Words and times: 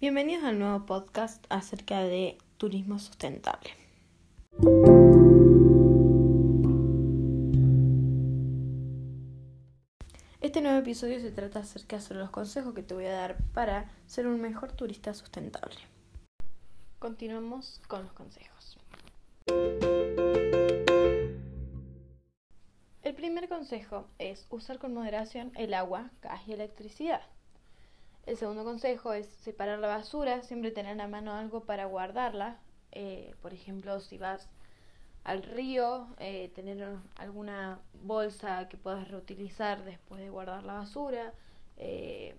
Bienvenidos 0.00 0.44
al 0.44 0.58
nuevo 0.58 0.86
podcast 0.86 1.44
acerca 1.50 2.00
de 2.00 2.38
turismo 2.56 2.98
sustentable. 2.98 3.68
Este 10.40 10.62
nuevo 10.62 10.78
episodio 10.78 11.20
se 11.20 11.30
trata 11.30 11.58
acerca 11.58 11.98
de 11.98 12.14
los 12.14 12.30
consejos 12.30 12.72
que 12.72 12.82
te 12.82 12.94
voy 12.94 13.04
a 13.04 13.12
dar 13.12 13.36
para 13.52 13.90
ser 14.06 14.26
un 14.26 14.40
mejor 14.40 14.72
turista 14.72 15.12
sustentable. 15.12 15.76
Continuamos 16.98 17.82
con 17.86 18.04
los 18.04 18.12
consejos. 18.14 18.78
El 23.02 23.14
primer 23.14 23.50
consejo 23.50 24.08
es 24.18 24.46
usar 24.48 24.78
con 24.78 24.94
moderación 24.94 25.52
el 25.56 25.74
agua, 25.74 26.10
gas 26.22 26.40
y 26.48 26.54
electricidad. 26.54 27.20
El 28.26 28.36
segundo 28.36 28.64
consejo 28.64 29.12
es 29.12 29.26
separar 29.26 29.78
la 29.78 29.88
basura, 29.88 30.42
siempre 30.42 30.70
tener 30.70 31.00
a 31.00 31.08
mano 31.08 31.34
algo 31.34 31.64
para 31.64 31.86
guardarla. 31.86 32.58
Eh, 32.92 33.34
por 33.42 33.52
ejemplo, 33.54 34.00
si 34.00 34.18
vas 34.18 34.48
al 35.24 35.42
río, 35.42 36.08
eh, 36.18 36.50
tener 36.54 36.96
alguna 37.16 37.80
bolsa 38.02 38.68
que 38.68 38.76
puedas 38.76 39.08
reutilizar 39.08 39.84
después 39.84 40.20
de 40.20 40.30
guardar 40.30 40.64
la 40.64 40.74
basura. 40.74 41.32
Eh, 41.76 42.34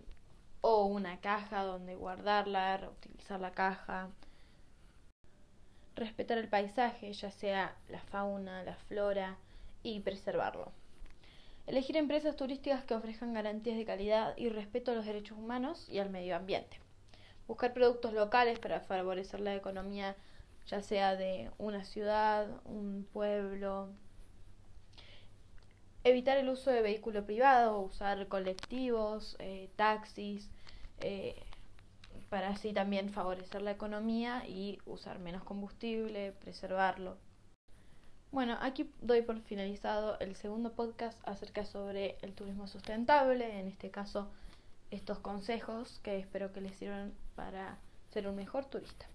o 0.62 0.86
una 0.86 1.20
caja 1.20 1.64
donde 1.64 1.96
guardarla, 1.96 2.78
reutilizar 2.78 3.40
la 3.42 3.52
caja. 3.52 4.10
Respetar 5.96 6.38
el 6.38 6.50
paisaje, 6.50 7.14
ya 7.14 7.32
sea 7.32 7.76
la 7.90 8.00
fauna, 8.02 8.64
la 8.64 8.76
flora, 8.76 9.38
y 9.84 10.00
preservarlo. 10.02 10.72
Elegir 11.72 11.96
empresas 11.96 12.36
turísticas 12.36 12.84
que 12.84 12.96
ofrezcan 12.96 13.34
garantías 13.34 13.78
de 13.78 13.86
calidad 13.86 14.34
y 14.36 14.50
respeto 14.50 14.92
a 14.92 14.94
los 14.94 15.06
derechos 15.06 15.38
humanos 15.38 15.88
y 15.88 16.00
al 16.00 16.10
medio 16.10 16.36
ambiente. 16.36 16.78
Buscar 17.48 17.72
productos 17.72 18.12
locales 18.12 18.60
para 18.60 18.82
favorecer 18.82 19.40
la 19.40 19.56
economía 19.56 20.18
ya 20.68 20.82
sea 20.82 21.16
de 21.16 21.50
una 21.58 21.86
ciudad, 21.86 22.50
un 22.66 23.08
pueblo. 23.14 23.88
Evitar 26.04 26.38
el 26.40 26.50
uso 26.50 26.72
de 26.72 26.82
vehículo 26.82 27.26
privado, 27.26 27.80
usar 27.80 28.28
colectivos, 28.28 29.38
eh, 29.40 29.70
taxis, 29.78 30.50
eh, 31.00 31.42
para 32.28 32.50
así 32.50 32.74
también 32.74 33.12
favorecer 33.12 33.62
la 33.62 33.72
economía 33.72 34.46
y 34.46 34.78
usar 34.86 35.20
menos 35.20 35.46
combustible, 35.46 36.34
preservarlo. 36.34 37.16
Bueno, 38.32 38.58
aquí 38.62 38.90
doy 39.02 39.24
por 39.24 39.42
finalizado 39.42 40.18
el 40.22 40.38
segundo 40.38 40.72
podcast 40.72 41.20
acerca 41.28 41.66
sobre 41.66 42.18
el 42.22 42.34
turismo 42.34 42.66
sustentable, 42.66 43.60
en 43.60 43.68
este 43.68 43.92
caso 43.92 44.30
estos 44.90 45.20
consejos 45.20 46.00
que 46.02 46.18
espero 46.18 46.54
que 46.54 46.62
les 46.62 46.76
sirvan 46.76 47.14
para 47.36 47.78
ser 48.14 48.30
un 48.30 48.38
mejor 48.38 48.66
turista. 48.66 49.06